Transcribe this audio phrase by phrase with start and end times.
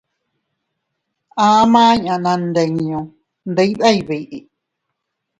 [1.43, 2.99] A maʼa inña naandinñu
[3.51, 4.37] ndibeʼey biʼi.